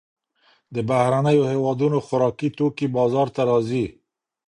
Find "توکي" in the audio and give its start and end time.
2.57-2.87